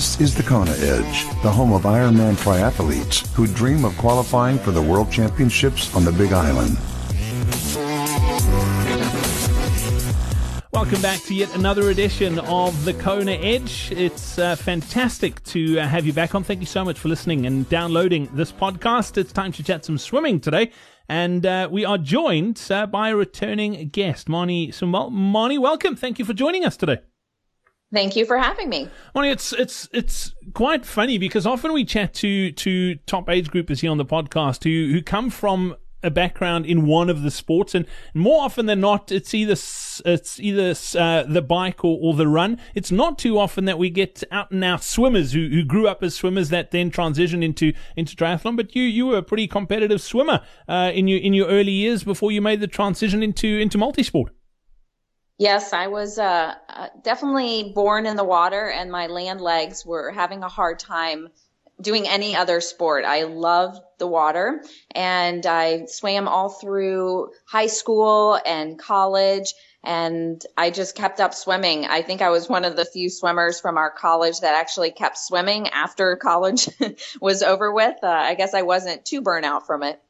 This 0.00 0.18
is 0.18 0.34
the 0.34 0.42
Kona 0.42 0.70
Edge, 0.70 1.26
the 1.42 1.50
home 1.50 1.74
of 1.74 1.82
Ironman 1.82 2.34
triathletes 2.36 3.30
who 3.34 3.46
dream 3.46 3.84
of 3.84 3.94
qualifying 3.98 4.58
for 4.58 4.70
the 4.70 4.80
World 4.80 5.12
Championships 5.12 5.94
on 5.94 6.06
the 6.06 6.12
Big 6.12 6.32
Island. 6.32 6.78
Welcome 10.72 11.02
back 11.02 11.20
to 11.24 11.34
yet 11.34 11.54
another 11.54 11.90
edition 11.90 12.38
of 12.38 12.86
the 12.86 12.94
Kona 12.94 13.32
Edge. 13.32 13.92
It's 13.92 14.38
uh, 14.38 14.56
fantastic 14.56 15.44
to 15.44 15.80
uh, 15.80 15.86
have 15.86 16.06
you 16.06 16.14
back 16.14 16.34
on. 16.34 16.44
Thank 16.44 16.60
you 16.60 16.66
so 16.66 16.82
much 16.82 16.98
for 16.98 17.10
listening 17.10 17.44
and 17.44 17.68
downloading 17.68 18.30
this 18.32 18.50
podcast. 18.50 19.18
It's 19.18 19.34
time 19.34 19.52
to 19.52 19.62
chat 19.62 19.84
some 19.84 19.98
swimming 19.98 20.40
today. 20.40 20.70
And 21.10 21.44
uh, 21.44 21.68
we 21.70 21.84
are 21.84 21.98
joined 21.98 22.66
uh, 22.70 22.86
by 22.86 23.10
a 23.10 23.16
returning 23.16 23.90
guest, 23.90 24.28
Marni 24.28 24.70
Sumbal. 24.70 25.12
Marni, 25.12 25.58
welcome. 25.58 25.94
Thank 25.94 26.18
you 26.18 26.24
for 26.24 26.32
joining 26.32 26.64
us 26.64 26.78
today. 26.78 27.00
Thank 27.92 28.14
you 28.14 28.24
for 28.24 28.38
having 28.38 28.68
me. 28.68 28.88
Marni, 29.14 29.32
it's 29.32 29.52
it's 29.52 29.88
it's 29.92 30.32
quite 30.54 30.86
funny 30.86 31.18
because 31.18 31.44
often 31.44 31.72
we 31.72 31.84
chat 31.84 32.14
to 32.14 32.52
to 32.52 32.94
top 33.06 33.28
age 33.28 33.50
groupers 33.50 33.80
here 33.80 33.90
on 33.90 33.98
the 33.98 34.04
podcast 34.04 34.62
who 34.62 34.92
who 34.92 35.02
come 35.02 35.28
from 35.28 35.76
a 36.02 36.10
background 36.10 36.66
in 36.66 36.86
one 36.86 37.10
of 37.10 37.22
the 37.22 37.30
sports, 37.30 37.74
and 37.74 37.86
more 38.14 38.44
often 38.44 38.66
than 38.66 38.80
not, 38.80 39.12
it's 39.12 39.34
either 39.34 39.52
it's 39.52 40.40
either 40.40 40.74
uh, 40.98 41.24
the 41.24 41.42
bike 41.42 41.84
or, 41.84 41.98
or 42.00 42.14
the 42.14 42.28
run. 42.28 42.58
It's 42.74 42.90
not 42.90 43.18
too 43.18 43.38
often 43.38 43.64
that 43.66 43.78
we 43.78 43.90
get 43.90 44.22
out 44.30 44.50
and 44.50 44.64
out 44.64 44.82
swimmers 44.82 45.32
who, 45.32 45.48
who 45.48 45.64
grew 45.64 45.88
up 45.88 46.02
as 46.02 46.14
swimmers 46.14 46.48
that 46.50 46.70
then 46.70 46.90
transition 46.90 47.42
into 47.42 47.72
into 47.96 48.16
triathlon. 48.16 48.56
But 48.56 48.74
you 48.74 48.82
you 48.82 49.06
were 49.06 49.18
a 49.18 49.22
pretty 49.22 49.46
competitive 49.46 50.00
swimmer 50.00 50.42
uh, 50.68 50.92
in 50.94 51.08
your 51.08 51.18
in 51.18 51.34
your 51.34 51.48
early 51.48 51.72
years 51.72 52.04
before 52.04 52.32
you 52.32 52.40
made 52.40 52.60
the 52.60 52.68
transition 52.68 53.22
into 53.22 53.48
into 53.58 53.78
multisport. 53.78 54.28
Yes, 55.40 55.72
I 55.72 55.86
was 55.86 56.18
uh, 56.18 56.54
uh 56.68 56.88
definitely 57.02 57.72
born 57.74 58.04
in 58.04 58.14
the 58.14 58.24
water, 58.24 58.68
and 58.68 58.92
my 58.92 59.06
land 59.06 59.40
legs 59.40 59.86
were 59.86 60.10
having 60.10 60.42
a 60.42 60.48
hard 60.48 60.78
time 60.78 61.28
doing 61.80 62.06
any 62.06 62.36
other 62.36 62.60
sport. 62.60 63.06
I 63.06 63.22
loved 63.22 63.80
the 63.98 64.06
water 64.06 64.62
and 64.90 65.46
I 65.46 65.86
swam 65.86 66.28
all 66.28 66.50
through 66.50 67.30
high 67.46 67.68
school 67.68 68.38
and 68.44 68.78
college 68.78 69.54
and 69.82 70.44
I 70.58 70.68
just 70.68 70.94
kept 70.94 71.20
up 71.20 71.32
swimming. 71.32 71.86
I 71.86 72.02
think 72.02 72.20
I 72.20 72.28
was 72.28 72.50
one 72.50 72.66
of 72.66 72.76
the 72.76 72.84
few 72.84 73.08
swimmers 73.08 73.60
from 73.60 73.78
our 73.78 73.90
college 73.90 74.40
that 74.40 74.54
actually 74.54 74.90
kept 74.90 75.16
swimming 75.16 75.68
after 75.68 76.16
college 76.30 76.68
was 77.18 77.42
over 77.42 77.72
with. 77.72 77.96
Uh, 78.02 78.08
I 78.08 78.34
guess 78.34 78.52
I 78.52 78.60
wasn't 78.60 79.06
too 79.06 79.22
burnt 79.22 79.46
out 79.46 79.66
from 79.66 79.84
it 79.84 80.02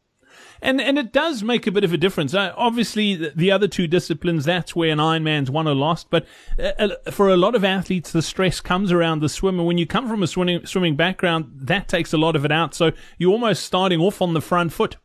and 0.63 0.81
and 0.81 0.99
it 0.99 1.13
does 1.13 1.43
make 1.43 1.67
a 1.67 1.73
bit 1.73 1.85
of 1.85 1.93
a 1.93 1.97
difference. 1.97 2.35
Uh, 2.35 2.53
obviously, 2.57 3.15
the, 3.15 3.33
the, 3.35 3.51
other 3.51 3.69
two 3.69 3.87
disciplines 3.87 4.45
that's 4.45 4.77
where 4.77 4.91
an 4.91 4.99
Ironman's 4.99 5.51
won 5.51 5.67
or 5.67 5.75
lost. 5.75 6.09
But 6.11 6.27
uh, 6.59 6.73
uh, 6.79 7.11
for 7.11 7.29
a 7.29 7.37
lot 7.37 7.55
of 7.55 7.65
athletes, 7.65 8.13
the 8.13 8.23
stress 8.23 8.61
comes 8.61 8.93
around 8.93 9.21
the 9.21 9.29
swim, 9.29 9.59
and 9.59 9.67
when 9.67 9.79
you 9.79 9.87
come 9.87 10.09
from 10.09 10.23
a 10.23 10.27
swimming 10.27 10.67
swimming 10.67 10.97
background, 10.97 11.51
that 11.55 11.89
takes 11.89 12.13
a 12.13 12.19
lot 12.19 12.37
of 12.37 12.45
it 12.45 12.53
out. 12.53 12.75
So 12.75 12.93
you're 13.19 13.33
almost 13.33 13.65
starting 13.65 14.01
off 14.01 14.23
on 14.23 14.35
the 14.35 14.41
front 14.41 14.73
foot. 14.73 14.97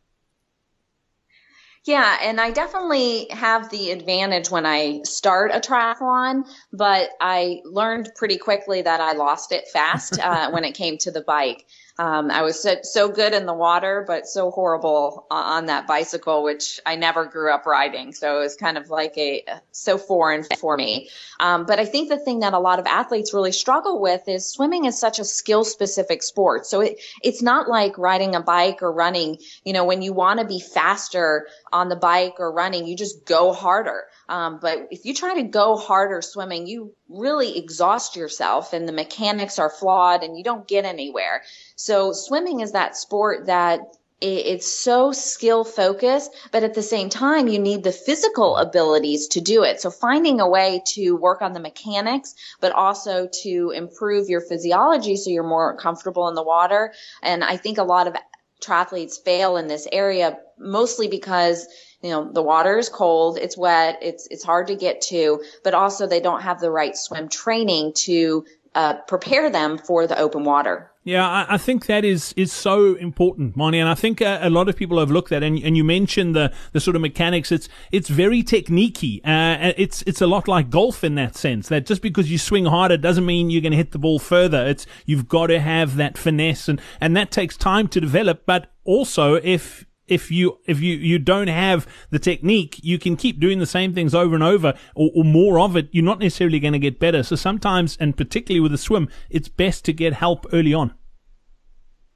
Yeah, 1.86 2.18
and 2.20 2.40
I 2.40 2.50
definitely 2.50 3.28
have 3.30 3.70
the 3.70 3.92
advantage 3.92 4.50
when 4.50 4.66
I 4.66 5.02
start 5.04 5.52
a 5.54 5.60
triathlon, 5.60 6.42
but 6.72 7.10
I 7.20 7.60
learned 7.64 8.10
pretty 8.16 8.38
quickly 8.38 8.82
that 8.82 9.00
I 9.00 9.12
lost 9.12 9.52
it 9.52 9.68
fast 9.68 10.18
uh, 10.22 10.50
when 10.50 10.64
it 10.64 10.72
came 10.72 10.98
to 10.98 11.12
the 11.12 11.20
bike. 11.20 11.64
Um, 11.98 12.30
I 12.30 12.42
was 12.42 12.66
so, 12.82 13.08
good 13.08 13.32
in 13.32 13.46
the 13.46 13.54
water, 13.54 14.04
but 14.06 14.26
so 14.26 14.50
horrible 14.50 15.26
on 15.30 15.66
that 15.66 15.86
bicycle, 15.86 16.42
which 16.42 16.78
I 16.84 16.96
never 16.96 17.24
grew 17.24 17.50
up 17.50 17.64
riding. 17.64 18.12
So 18.12 18.36
it 18.36 18.40
was 18.40 18.56
kind 18.56 18.76
of 18.76 18.90
like 18.90 19.16
a 19.16 19.44
so 19.72 19.96
foreign 19.96 20.44
for 20.58 20.76
me. 20.76 21.08
Um, 21.40 21.64
but 21.64 21.78
I 21.78 21.86
think 21.86 22.10
the 22.10 22.18
thing 22.18 22.40
that 22.40 22.52
a 22.52 22.58
lot 22.58 22.78
of 22.78 22.86
athletes 22.86 23.32
really 23.32 23.52
struggle 23.52 24.00
with 24.00 24.28
is 24.28 24.46
swimming 24.46 24.84
is 24.84 24.98
such 24.98 25.18
a 25.18 25.24
skill 25.24 25.64
specific 25.64 26.22
sport. 26.22 26.66
So 26.66 26.80
it, 26.80 27.00
it's 27.22 27.40
not 27.40 27.68
like 27.68 27.96
riding 27.96 28.34
a 28.34 28.42
bike 28.42 28.82
or 28.82 28.92
running. 28.92 29.38
You 29.64 29.72
know, 29.72 29.84
when 29.84 30.02
you 30.02 30.12
want 30.12 30.40
to 30.40 30.46
be 30.46 30.60
faster 30.60 31.48
on 31.72 31.88
the 31.88 31.96
bike 31.96 32.34
or 32.38 32.52
running, 32.52 32.86
you 32.86 32.96
just 32.96 33.24
go 33.24 33.52
harder. 33.52 34.04
Um, 34.28 34.58
but 34.60 34.88
if 34.90 35.04
you 35.04 35.14
try 35.14 35.34
to 35.34 35.44
go 35.44 35.76
harder 35.76 36.20
swimming, 36.20 36.66
you 36.66 36.94
really 37.08 37.56
exhaust 37.56 38.16
yourself 38.16 38.72
and 38.72 38.88
the 38.88 38.92
mechanics 38.92 39.58
are 39.58 39.70
flawed 39.70 40.24
and 40.24 40.36
you 40.36 40.42
don't 40.42 40.66
get 40.66 40.84
anywhere. 40.84 41.42
So 41.76 42.12
swimming 42.12 42.60
is 42.60 42.72
that 42.72 42.96
sport 42.96 43.46
that 43.46 43.80
it's 44.18 44.66
so 44.66 45.12
skill 45.12 45.62
focused, 45.62 46.34
but 46.50 46.62
at 46.62 46.72
the 46.72 46.82
same 46.82 47.10
time, 47.10 47.48
you 47.48 47.58
need 47.58 47.84
the 47.84 47.92
physical 47.92 48.56
abilities 48.56 49.28
to 49.28 49.42
do 49.42 49.62
it. 49.62 49.82
So 49.82 49.90
finding 49.90 50.40
a 50.40 50.48
way 50.48 50.82
to 50.94 51.12
work 51.12 51.42
on 51.42 51.52
the 51.52 51.60
mechanics, 51.60 52.34
but 52.60 52.72
also 52.72 53.28
to 53.42 53.72
improve 53.74 54.30
your 54.30 54.40
physiology 54.40 55.16
so 55.16 55.28
you're 55.28 55.42
more 55.42 55.76
comfortable 55.76 56.28
in 56.28 56.34
the 56.34 56.42
water. 56.42 56.94
And 57.22 57.44
I 57.44 57.58
think 57.58 57.76
a 57.76 57.84
lot 57.84 58.06
of 58.06 58.16
triathletes 58.62 59.22
fail 59.22 59.58
in 59.58 59.66
this 59.66 59.86
area 59.92 60.38
mostly 60.58 61.08
because 61.08 61.68
you 62.00 62.08
know 62.08 62.32
the 62.32 62.42
water 62.42 62.78
is 62.78 62.88
cold 62.88 63.36
it's 63.36 63.56
wet 63.56 63.98
it's 64.00 64.26
it's 64.30 64.42
hard 64.42 64.68
to 64.68 64.74
get 64.74 65.02
to 65.02 65.42
but 65.62 65.74
also 65.74 66.06
they 66.06 66.20
don't 66.20 66.40
have 66.40 66.58
the 66.58 66.70
right 66.70 66.96
swim 66.96 67.28
training 67.28 67.92
to 67.94 68.46
uh, 68.76 68.94
prepare 69.08 69.50
them 69.50 69.78
for 69.78 70.06
the 70.06 70.16
open 70.18 70.44
water 70.44 70.90
yeah, 71.06 71.24
I, 71.24 71.54
I, 71.54 71.56
think 71.56 71.86
that 71.86 72.04
is 72.04 72.32
is 72.36 72.52
so 72.52 72.96
important, 72.96 73.56
Marni, 73.56 73.76
and 73.76 73.88
I 73.88 73.94
think 73.94 74.20
a, 74.20 74.40
a 74.42 74.50
lot 74.50 74.68
of 74.68 74.74
people 74.74 74.98
overlook 74.98 75.28
that. 75.28 75.44
And, 75.44 75.56
and 75.62 75.76
you 75.76 75.84
mentioned 75.84 76.34
the 76.34 76.52
the 76.72 76.80
sort 76.80 76.96
of 76.96 77.02
mechanics. 77.02 77.52
It's 77.52 77.68
it's 77.92 78.08
very 78.08 78.42
techniquey. 78.42 79.20
Uh, 79.24 79.72
it's 79.76 80.02
it's 80.02 80.20
a 80.20 80.26
lot 80.26 80.48
like 80.48 80.68
golf 80.68 81.04
in 81.04 81.14
that 81.14 81.36
sense. 81.36 81.68
That 81.68 81.86
just 81.86 82.02
because 82.02 82.28
you 82.28 82.38
swing 82.38 82.66
harder 82.66 82.96
doesn't 82.96 83.24
mean 83.24 83.50
you're 83.50 83.62
going 83.62 83.70
to 83.70 83.76
hit 83.76 83.92
the 83.92 84.00
ball 84.00 84.18
further. 84.18 84.66
It's 84.66 84.84
you've 85.04 85.28
got 85.28 85.46
to 85.46 85.60
have 85.60 85.94
that 85.94 86.18
finesse, 86.18 86.68
and 86.68 86.80
and 87.00 87.16
that 87.16 87.30
takes 87.30 87.56
time 87.56 87.86
to 87.86 88.00
develop. 88.00 88.42
But 88.44 88.72
also, 88.82 89.34
if 89.34 89.86
if 90.08 90.30
you 90.30 90.58
if 90.66 90.80
you 90.80 90.96
you 90.96 91.18
don't 91.18 91.48
have 91.48 91.86
the 92.10 92.18
technique, 92.18 92.80
you 92.82 92.98
can 92.98 93.16
keep 93.16 93.40
doing 93.40 93.58
the 93.58 93.66
same 93.66 93.94
things 93.94 94.14
over 94.14 94.34
and 94.34 94.44
over, 94.44 94.74
or, 94.94 95.10
or 95.14 95.24
more 95.24 95.58
of 95.58 95.76
it. 95.76 95.88
You're 95.92 96.04
not 96.04 96.20
necessarily 96.20 96.60
going 96.60 96.72
to 96.72 96.78
get 96.78 96.98
better. 96.98 97.22
So 97.22 97.36
sometimes, 97.36 97.96
and 97.98 98.16
particularly 98.16 98.60
with 98.60 98.74
a 98.74 98.78
swim, 98.78 99.08
it's 99.30 99.48
best 99.48 99.84
to 99.86 99.92
get 99.92 100.14
help 100.14 100.46
early 100.52 100.74
on. 100.74 100.94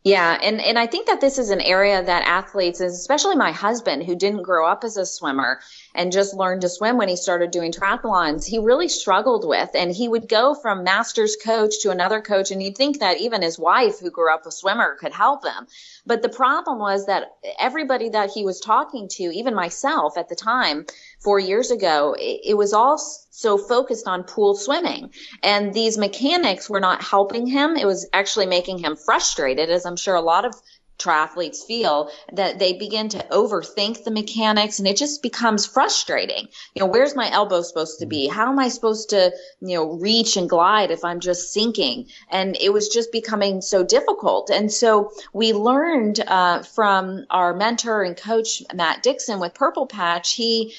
Yeah, 0.03 0.39
and, 0.41 0.63
and 0.63 0.79
I 0.79 0.87
think 0.87 1.09
that 1.09 1.21
this 1.21 1.37
is 1.37 1.51
an 1.51 1.61
area 1.61 2.03
that 2.03 2.27
athletes, 2.27 2.81
especially 2.81 3.37
my 3.37 3.53
husband, 3.53 4.05
who 4.05 4.17
didn't 4.17 4.45
grow 4.45 4.67
up 4.67 4.83
as 4.83 4.97
a 4.97 5.05
swimmer 5.05 5.61
and 5.95 6.11
just 6.11 6.35
learned 6.35 6.63
to 6.63 6.71
swim 6.71 6.97
when 6.97 7.11
he 7.11 7.17
started 7.17 7.51
doing 7.51 7.71
triathlons, 7.71 8.47
he 8.47 8.59
really 8.59 8.89
struggled 8.89 9.47
with. 9.47 9.69
And 9.75 9.93
he 9.93 10.09
would 10.09 10.27
go 10.27 10.55
from 10.55 10.85
master's 10.85 11.37
coach 11.37 11.81
to 11.83 11.91
another 11.91 12.23
coach, 12.23 12.51
and 12.51 12.63
you'd 12.63 12.79
think 12.79 13.01
that 13.01 13.21
even 13.21 13.43
his 13.43 13.59
wife, 13.59 14.01
who 14.01 14.11
grew 14.11 14.33
up 14.33 14.47
a 14.47 14.51
swimmer, 14.51 14.97
could 14.99 15.13
help 15.13 15.45
him. 15.45 15.67
But 16.07 16.23
the 16.23 16.31
problem 16.31 16.79
was 16.79 17.05
that 17.05 17.33
everybody 17.59 18.09
that 18.09 18.31
he 18.31 18.43
was 18.43 18.59
talking 18.59 19.07
to, 19.17 19.25
even 19.25 19.55
myself 19.55 20.17
at 20.17 20.31
the 20.31 20.35
time, 20.35 20.87
four 21.21 21.39
years 21.39 21.71
ago, 21.71 22.15
it, 22.19 22.41
it 22.45 22.55
was 22.55 22.73
all 22.73 22.99
so 22.99 23.57
focused 23.57 24.07
on 24.07 24.25
pool 24.25 24.55
swimming. 24.55 25.13
And 25.43 25.73
these 25.73 25.97
mechanics 25.97 26.69
were 26.69 26.81
not 26.81 27.03
helping 27.03 27.47
him. 27.47 27.77
It 27.77 27.87
was 27.87 28.09
actually 28.13 28.47
making 28.47 28.79
him 28.79 28.97
frustrated, 28.97 29.71
as 29.71 29.87
I'm 29.87 29.97
sure 29.97 30.15
a 30.15 30.21
lot 30.21 30.45
of 30.45 30.55
triathletes 31.01 31.65
feel 31.65 32.11
that 32.33 32.59
they 32.59 32.75
begin 32.75 33.09
to 33.09 33.27
overthink 33.31 34.05
the 34.05 34.11
mechanics 34.11 34.79
and 34.79 34.87
it 34.87 34.97
just 34.97 35.23
becomes 35.23 35.67
frustrating. 35.67 36.47
You 36.75 36.81
know, 36.81 36.87
where's 36.87 37.17
my 37.17 37.31
elbow 37.31 37.63
supposed 37.63 37.99
to 38.01 38.07
be? 38.07 38.29
How 38.29 38.51
am 38.51 38.59
I 38.59 38.69
supposed 38.69 39.09
to, 39.11 39.33
you 39.61 39.77
know, 39.77 39.93
reach 39.93 40.37
and 40.37 40.49
glide 40.49 40.91
if 40.91 41.05
I'm 41.05 41.21
just 41.21 41.53
sinking? 41.53 42.09
And 42.31 42.57
it 42.61 42.73
was 42.73 42.89
just 42.89 43.11
becoming 43.13 43.63
so 43.63 43.83
difficult. 43.83 44.51
And 44.51 44.71
so 44.71 45.13
we 45.33 45.53
learned 45.53 46.21
uh, 46.21 46.63
from 46.63 47.25
our 47.31 47.55
mentor 47.55 48.03
and 48.03 48.17
coach, 48.17 48.63
Matt 48.75 49.03
Dixon 49.03 49.41
with 49.41 49.55
Purple 49.55 49.87
Patch, 49.87 50.35
he 50.35 50.75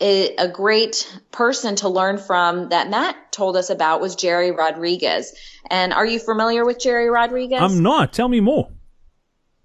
a 0.00 0.48
great 0.48 1.20
person 1.30 1.76
to 1.76 1.88
learn 1.88 2.18
from 2.18 2.68
that 2.70 2.90
Matt 2.90 3.32
told 3.32 3.56
us 3.56 3.70
about 3.70 4.00
was 4.00 4.16
Gerry 4.16 4.50
Rodrigues. 4.50 5.32
And 5.70 5.92
are 5.92 6.06
you 6.06 6.18
familiar 6.18 6.64
with 6.64 6.78
Gerry 6.78 7.08
Rodrigues? 7.08 7.60
I'm 7.60 7.82
not. 7.82 8.12
Tell 8.12 8.28
me 8.28 8.40
more. 8.40 8.70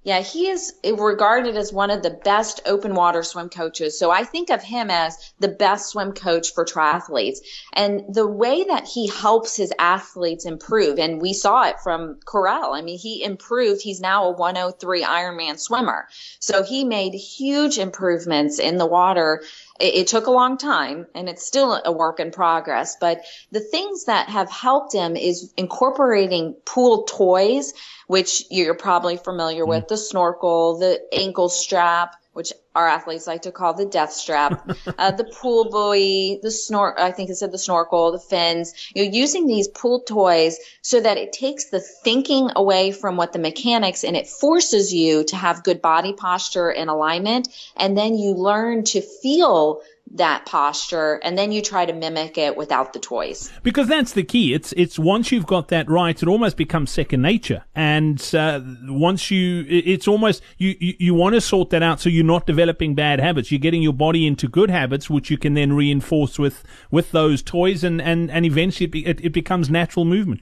Yeah, 0.01 0.21
he 0.21 0.47
is 0.47 0.73
regarded 0.97 1.57
as 1.57 1.73
one 1.73 1.91
of 1.91 2.01
the 2.01 2.09
best 2.09 2.61
open 2.65 2.95
water 2.95 3.21
swim 3.21 3.49
coaches. 3.49 3.99
So 3.99 4.09
I 4.09 4.23
think 4.23 4.49
of 4.49 4.63
him 4.63 4.89
as 4.89 5.17
the 5.39 5.49
best 5.49 5.89
swim 5.89 6.13
coach 6.13 6.53
for 6.53 6.63
triathletes. 6.63 7.39
And 7.73 8.03
the 8.07 8.25
way 8.25 8.63
that 8.63 8.87
he 8.87 9.07
helps 9.07 9.57
his 9.57 9.73
athletes 9.77 10.45
improve, 10.45 10.99
and 10.99 11.21
we 11.21 11.33
saw 11.33 11.67
it 11.67 11.81
from 11.83 12.17
Karel. 12.25 12.71
I 12.73 12.81
mean, 12.81 12.97
he 12.97 13.21
improved. 13.23 13.81
He's 13.81 13.99
now 13.99 14.23
a 14.29 14.31
103 14.31 15.03
Ironman 15.03 15.59
swimmer. 15.59 16.07
So 16.39 16.63
he 16.63 16.85
made 16.85 17.13
huge 17.13 17.77
improvements 17.77 18.57
in 18.57 18.77
the 18.77 18.87
water 18.87 19.43
it, 19.79 19.95
it, 19.95 20.07
took 20.07 20.27
a 20.27 20.31
long 20.31 20.57
time 20.57 21.07
and 21.15 21.29
it's 21.29 21.45
still 21.45 21.81
a 21.83 21.91
work 21.91 22.19
in 22.19 22.31
progress, 22.31 22.97
but 22.99 23.21
the 23.51 23.59
things 23.59 24.05
that 24.05 24.29
have 24.29 24.49
helped 24.49 24.93
him 24.93 25.15
is 25.15 25.53
incorporating 25.57 26.55
pool 26.65 27.03
toys, 27.03 27.73
which 28.07 28.43
you're 28.49 28.75
probably 28.75 29.17
familiar 29.17 29.65
with, 29.65 29.85
mm-hmm. 29.85 29.93
the 29.93 29.97
snorkel, 29.97 30.79
the 30.79 31.01
ankle 31.13 31.49
strap, 31.49 32.15
which 32.33 32.53
our 32.75 32.87
athletes 32.87 33.27
like 33.27 33.41
to 33.41 33.51
call 33.51 33.73
the 33.73 33.85
death 33.85 34.11
strap, 34.11 34.69
uh, 34.97 35.11
the 35.11 35.23
pool 35.23 35.69
buoy, 35.69 36.39
the 36.41 36.49
snor, 36.49 36.97
I 36.97 37.11
think 37.11 37.29
it 37.29 37.35
said 37.35 37.51
the 37.51 37.57
snorkel, 37.57 38.11
the 38.11 38.19
fins, 38.19 38.73
you 38.95 39.03
know, 39.03 39.11
using 39.11 39.47
these 39.47 39.67
pool 39.67 40.01
toys 40.01 40.57
so 40.81 40.99
that 40.99 41.17
it 41.17 41.33
takes 41.33 41.65
the 41.65 41.79
thinking 41.79 42.51
away 42.55 42.91
from 42.91 43.17
what 43.17 43.33
the 43.33 43.39
mechanics 43.39 44.03
and 44.03 44.15
it 44.15 44.27
forces 44.27 44.93
you 44.93 45.23
to 45.25 45.35
have 45.35 45.63
good 45.63 45.81
body 45.81 46.13
posture 46.13 46.69
and 46.69 46.89
alignment. 46.89 47.49
And 47.75 47.97
then 47.97 48.17
you 48.17 48.33
learn 48.33 48.83
to 48.85 49.01
feel 49.01 49.81
that 50.11 50.45
posture 50.45 51.19
and 51.23 51.37
then 51.37 51.51
you 51.51 51.61
try 51.61 51.85
to 51.85 51.93
mimic 51.93 52.37
it 52.37 52.57
without 52.57 52.93
the 52.93 52.99
toys. 52.99 53.51
Because 53.63 53.87
that's 53.87 54.13
the 54.13 54.23
key. 54.23 54.53
It's 54.53 54.73
it's 54.73 54.97
once 54.97 55.31
you've 55.31 55.45
got 55.45 55.67
that 55.69 55.89
right 55.89 56.21
it 56.21 56.27
almost 56.27 56.57
becomes 56.57 56.89
second 56.89 57.21
nature. 57.21 57.63
And 57.75 58.19
uh, 58.33 58.61
once 58.87 59.29
you 59.29 59.65
it's 59.67 60.07
almost 60.07 60.41
you 60.57 60.75
you, 60.79 60.93
you 60.99 61.13
want 61.13 61.35
to 61.35 61.41
sort 61.41 61.69
that 61.71 61.83
out 61.83 61.99
so 61.99 62.09
you're 62.09 62.25
not 62.25 62.47
developing 62.47 62.95
bad 62.95 63.19
habits. 63.19 63.51
You're 63.51 63.59
getting 63.59 63.83
your 63.83 63.93
body 63.93 64.25
into 64.25 64.47
good 64.47 64.69
habits 64.69 65.09
which 65.09 65.29
you 65.29 65.37
can 65.37 65.53
then 65.53 65.73
reinforce 65.73 66.39
with 66.39 66.63
with 66.89 67.11
those 67.11 67.41
toys 67.41 67.83
and 67.83 68.01
and 68.01 68.31
and 68.31 68.45
eventually 68.45 68.85
it, 68.85 68.91
be, 68.91 69.05
it, 69.05 69.21
it 69.23 69.33
becomes 69.33 69.69
natural 69.69 70.05
movement. 70.05 70.41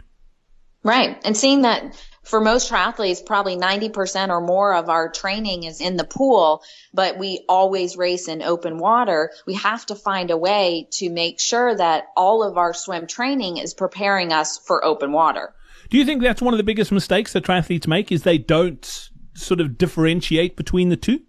Right. 0.83 1.19
And 1.25 1.35
seeing 1.35 1.63
that 1.63 2.01
for 2.27 2.41
most 2.41 2.69
triathletes, 2.69 3.25
probably 3.25 3.55
90% 3.55 4.29
or 4.29 4.41
more 4.41 4.73
of 4.73 4.89
our 4.89 5.09
training 5.09 5.63
is 5.63 5.79
in 5.79 5.95
the 5.95 6.03
pool, 6.03 6.61
but 6.93 7.17
we 7.17 7.45
always 7.47 7.95
race 7.95 8.27
in 8.27 8.41
open 8.41 8.77
water. 8.77 9.31
We 9.45 9.53
have 9.55 9.85
to 9.87 9.95
find 9.95 10.29
a 10.29 10.37
way 10.37 10.87
to 10.93 11.09
make 11.09 11.39
sure 11.39 11.73
that 11.75 12.07
all 12.17 12.43
of 12.43 12.57
our 12.57 12.73
swim 12.73 13.07
training 13.07 13.57
is 13.57 13.73
preparing 13.73 14.33
us 14.33 14.57
for 14.57 14.83
open 14.83 15.13
water. 15.13 15.53
Do 15.89 15.97
you 15.97 16.03
think 16.03 16.21
that's 16.21 16.41
one 16.41 16.53
of 16.53 16.57
the 16.57 16.63
biggest 16.63 16.91
mistakes 16.91 17.31
that 17.33 17.45
triathletes 17.45 17.87
make 17.87 18.11
is 18.11 18.23
they 18.23 18.37
don't 18.37 19.09
sort 19.33 19.61
of 19.61 19.77
differentiate 19.77 20.57
between 20.57 20.89
the 20.89 20.97
two? 20.97 21.21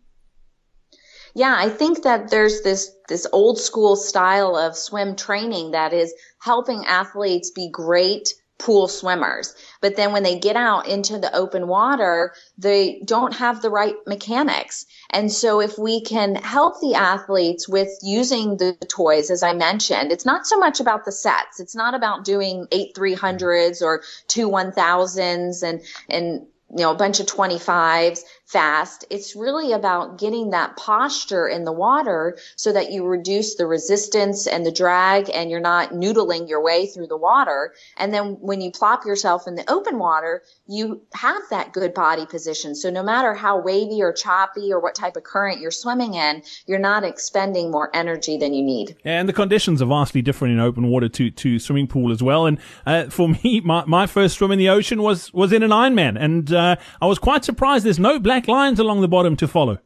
Yeah, 1.35 1.55
I 1.57 1.69
think 1.69 2.03
that 2.03 2.31
there's 2.31 2.63
this 2.63 2.91
this 3.09 3.27
old 3.33 3.61
school 3.61 3.95
style 3.95 4.57
of 4.57 4.77
swim 4.77 5.15
training 5.15 5.71
that 5.71 5.93
is 5.93 6.13
helping 6.41 6.85
athletes 6.87 7.51
be 7.51 7.71
great 7.71 8.35
pool 8.59 8.89
swimmers. 8.89 9.55
But 9.81 9.97
then 9.97 10.13
when 10.13 10.25
they 10.25 10.39
get 10.39 10.57
out 10.57 10.89
into 10.89 11.19
the 11.19 11.35
open 11.35 11.69
water, 11.69 12.35
they 12.59 13.01
don't 13.05 13.35
have 13.35 13.63
the 13.63 13.71
right 13.71 13.95
mechanics. 14.07 14.85
And 15.11 15.33
so 15.33 15.61
if 15.61 15.79
we 15.79 16.01
can 16.01 16.35
help 16.35 16.81
the 16.81 16.95
athletes 16.95 17.69
with 17.69 17.89
using 18.03 18.57
the 18.57 18.75
toys, 18.89 19.31
as 19.31 19.43
I 19.43 19.53
mentioned, 19.53 20.13
it's 20.13 20.27
not 20.27 20.47
so 20.47 20.59
much 20.59 20.81
about 20.81 21.05
the 21.05 21.13
sets. 21.13 21.61
It's 21.61 21.77
not 21.77 21.95
about 21.95 22.25
doing 22.25 22.67
eight 22.73 22.95
300s 22.95 23.81
or 23.81 24.03
two 24.27 24.49
1000s 24.49 25.63
and, 25.63 25.81
and, 26.09 26.47
you 26.71 26.83
know, 26.83 26.91
a 26.91 26.97
bunch 26.97 27.19
of 27.21 27.27
25s 27.27 28.21
fast. 28.49 29.05
It's 29.11 29.37
really 29.37 29.73
about 29.73 30.19
getting 30.19 30.51
that 30.51 30.77
posture 30.77 31.47
in 31.47 31.65
the 31.65 31.73
water 31.73 32.39
so 32.57 32.73
that 32.73 32.91
you 32.91 33.05
reduce 33.07 33.57
the 33.57 33.67
resistance 33.67 34.47
and 34.47 34.65
the 34.65 34.73
drag 34.73 35.31
and 35.31 35.51
you're 35.51 35.61
not 35.61 35.91
noodling 35.91 36.49
your 36.49 36.63
way 36.63 36.87
through 36.87 37.09
the 37.09 37.17
water. 37.17 37.75
And 37.99 38.13
then 38.13 38.39
when 38.41 38.63
you 38.63 38.71
plop 38.71 39.05
yourself 39.05 39.47
in 39.47 39.55
the 39.55 39.71
open 39.71 39.99
water, 39.99 40.43
you 40.67 41.03
have 41.15 41.43
that 41.51 41.75
good 41.75 41.93
body 41.93 42.25
position. 42.25 42.75
So 42.75 42.91
no 42.91 43.03
matter 43.03 43.35
how 43.35 43.61
wavy 43.61 44.03
or 44.03 44.13
choppy 44.15 44.73
or 44.73 44.81
what 44.81 44.95
type 44.95 45.17
of 45.17 45.25
current 45.25 45.61
you're 45.61 45.71
swimming 45.71 46.15
in, 46.15 46.43
you're 46.67 46.79
not 46.79 47.05
expending 47.05 47.71
more 47.71 47.91
energy 47.95 48.39
than 48.39 48.55
you 48.55 48.63
need. 48.63 48.97
And 49.05 49.29
the 49.29 49.35
conditions 49.35 49.83
are 49.83 49.87
vastly 49.87 50.23
different 50.23 50.55
in 50.55 50.61
open 50.61 50.89
water 50.89 51.09
to, 51.11 51.31
to 51.31 51.59
swimming 51.59 51.87
pool 51.87 52.11
as 52.11 52.23
well. 52.23 52.47
And 52.47 52.59
uh, 52.87 53.11
for 53.11 53.29
me, 53.29 53.61
my, 53.65 53.85
my 53.87 54.07
first 54.07 54.37
swim 54.37 54.53
in 54.53 54.59
the 54.59 54.71
ocean 54.71 55.03
was, 55.03 55.33
was 55.35 55.53
in 55.53 55.63
an 55.63 55.71
Ironman. 55.71 56.19
And 56.19 56.51
uh, 56.51 56.58
Uh, 56.59 56.77
I 57.01 57.07
was 57.07 57.19
quite 57.19 57.45
surprised 57.45 57.85
there's 57.85 57.99
no 57.99 58.19
black 58.19 58.39
black 58.39 58.47
lines 58.47 58.79
along 58.79 59.01
the 59.01 59.09
bottom 59.09 59.37
to 59.37 59.49
follow. 59.49 59.79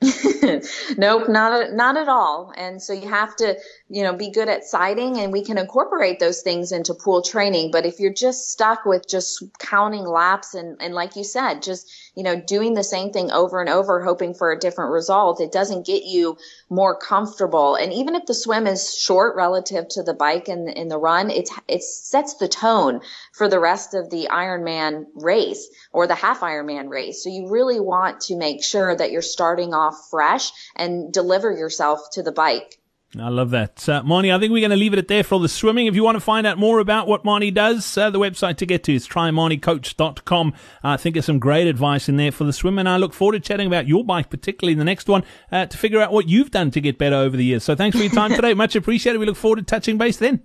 nope, 0.98 1.28
not 1.28 1.72
not 1.72 1.96
at 1.96 2.08
all. 2.08 2.52
And 2.56 2.80
so 2.80 2.92
you 2.92 3.08
have 3.08 3.36
to, 3.36 3.58
you 3.88 4.02
know, 4.02 4.14
be 4.14 4.30
good 4.30 4.48
at 4.48 4.64
sighting 4.64 5.18
and 5.18 5.32
we 5.32 5.44
can 5.44 5.58
incorporate 5.58 6.18
those 6.18 6.42
things 6.42 6.72
into 6.72 6.94
pool 6.94 7.22
training. 7.22 7.70
But 7.70 7.86
if 7.86 8.00
you're 8.00 8.12
just 8.12 8.50
stuck 8.50 8.84
with 8.84 9.08
just 9.08 9.42
counting 9.58 10.04
laps 10.04 10.54
and, 10.54 10.76
and 10.80 10.94
like 10.94 11.16
you 11.16 11.24
said, 11.24 11.62
just 11.62 11.90
you 12.18 12.24
know, 12.24 12.34
doing 12.34 12.74
the 12.74 12.82
same 12.82 13.12
thing 13.12 13.30
over 13.30 13.60
and 13.60 13.70
over, 13.70 14.02
hoping 14.02 14.34
for 14.34 14.50
a 14.50 14.58
different 14.58 14.90
result, 14.90 15.40
it 15.40 15.52
doesn't 15.52 15.86
get 15.86 16.02
you 16.02 16.36
more 16.68 16.98
comfortable. 16.98 17.76
And 17.76 17.92
even 17.92 18.16
if 18.16 18.26
the 18.26 18.34
swim 18.34 18.66
is 18.66 18.92
short 18.92 19.36
relative 19.36 19.86
to 19.90 20.02
the 20.02 20.14
bike 20.14 20.48
and 20.48 20.68
in 20.68 20.88
the 20.88 20.98
run, 20.98 21.30
it's, 21.30 21.52
it 21.68 21.84
sets 21.84 22.34
the 22.34 22.48
tone 22.48 23.02
for 23.32 23.48
the 23.48 23.60
rest 23.60 23.94
of 23.94 24.10
the 24.10 24.26
Ironman 24.32 25.06
race 25.14 25.68
or 25.92 26.08
the 26.08 26.16
half 26.16 26.40
Ironman 26.40 26.88
race. 26.88 27.22
So 27.22 27.30
you 27.30 27.50
really 27.50 27.78
want 27.78 28.22
to 28.22 28.36
make 28.36 28.64
sure 28.64 28.96
that 28.96 29.12
you're 29.12 29.22
starting 29.22 29.72
off 29.72 30.08
fresh 30.10 30.47
and 30.76 31.12
deliver 31.12 31.52
yourself 31.52 32.00
to 32.12 32.22
the 32.22 32.32
bike 32.32 32.78
I 33.16 33.30
love 33.30 33.50
that. 33.50 33.88
Uh, 33.88 34.02
Marni, 34.02 34.34
I 34.34 34.38
think 34.38 34.52
we're 34.52 34.60
going 34.60 34.70
to 34.70 34.76
leave 34.76 34.92
it 34.92 34.98
at 34.98 35.08
there 35.08 35.24
for 35.24 35.36
all 35.36 35.40
the 35.40 35.48
swimming. 35.48 35.86
If 35.86 35.94
you 35.94 36.04
want 36.04 36.16
to 36.16 36.20
find 36.20 36.46
out 36.46 36.58
more 36.58 36.78
about 36.78 37.08
what 37.08 37.24
Marni 37.24 37.52
does, 37.52 37.96
uh, 37.96 38.10
the 38.10 38.18
website 38.18 38.58
to 38.58 38.66
get 38.66 38.84
to 38.84 38.94
is 38.94 39.08
trimarnicoach.com. 39.08 40.54
I 40.82 40.96
think 40.98 41.14
there's 41.14 41.24
some 41.24 41.38
great 41.38 41.66
advice 41.66 42.10
in 42.10 42.18
there 42.18 42.30
for 42.30 42.44
the 42.44 42.52
swim, 42.52 42.78
and 42.78 42.86
I 42.86 42.98
look 42.98 43.14
forward 43.14 43.32
to 43.32 43.40
chatting 43.40 43.66
about 43.66 43.88
your 43.88 44.04
bike, 44.04 44.28
particularly 44.28 44.72
in 44.72 44.78
the 44.78 44.84
next 44.84 45.08
one, 45.08 45.24
uh, 45.50 45.64
to 45.64 45.78
figure 45.78 46.02
out 46.02 46.12
what 46.12 46.28
you've 46.28 46.50
done 46.50 46.70
to 46.72 46.82
get 46.82 46.98
better 46.98 47.16
over 47.16 47.34
the 47.34 47.44
years. 47.44 47.64
So 47.64 47.74
thanks 47.74 47.96
for 47.96 48.02
your 48.02 48.12
time 48.12 48.32
today. 48.36 48.52
Much 48.52 48.76
appreciated. 48.76 49.18
We 49.18 49.26
look 49.26 49.36
forward 49.36 49.56
to 49.56 49.62
touching 49.62 49.96
base 49.96 50.18
then. 50.18 50.42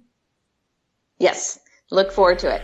Yes, 1.20 1.60
look 1.92 2.14
forward 2.14 2.40
to 2.40 2.56
it. 2.56 2.62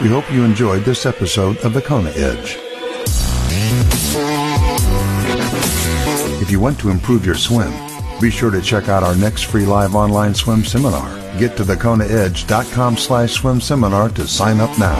We 0.00 0.08
hope 0.08 0.30
you 0.32 0.44
enjoyed 0.44 0.84
this 0.84 1.04
episode 1.04 1.58
of 1.58 1.74
the 1.74 1.82
Kona 1.82 2.10
Edge. 2.10 2.65
If 6.46 6.52
you 6.52 6.60
want 6.60 6.78
to 6.78 6.90
improve 6.90 7.26
your 7.26 7.34
swim, 7.34 7.72
be 8.20 8.30
sure 8.30 8.52
to 8.52 8.62
check 8.62 8.88
out 8.88 9.02
our 9.02 9.16
next 9.16 9.46
free 9.46 9.66
live 9.66 9.96
online 9.96 10.32
swim 10.32 10.64
seminar. 10.64 11.08
Get 11.40 11.56
to 11.56 11.64
thekonaedge.com 11.64 12.98
slash 12.98 13.32
swim 13.32 13.60
seminar 13.60 14.10
to 14.10 14.28
sign 14.28 14.60
up 14.60 14.78
now. 14.78 14.94